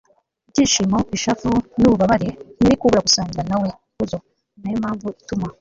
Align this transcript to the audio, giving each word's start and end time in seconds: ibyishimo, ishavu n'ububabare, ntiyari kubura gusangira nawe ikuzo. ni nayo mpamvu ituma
ibyishimo, 0.49 0.97
ishavu 1.15 1.51
n'ububabare, 1.79 2.29
ntiyari 2.55 2.77
kubura 2.79 3.05
gusangira 3.05 3.43
nawe 3.49 3.67
ikuzo. 3.89 4.17
ni 4.61 4.61
nayo 4.63 4.77
mpamvu 4.83 5.07
ituma 5.23 5.45